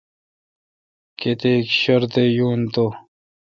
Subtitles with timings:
[1.19, 2.85] کیتیک شردے یون تو۔